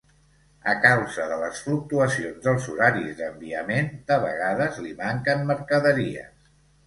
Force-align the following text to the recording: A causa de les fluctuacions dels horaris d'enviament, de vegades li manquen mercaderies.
A 0.71 0.73
causa 0.85 1.25
de 1.31 1.35
les 1.41 1.59
fluctuacions 1.65 2.39
dels 2.47 2.65
horaris 2.71 3.13
d'enviament, 3.19 3.93
de 4.09 4.17
vegades 4.25 4.81
li 4.87 4.95
manquen 5.05 5.45
mercaderies. 5.53 6.51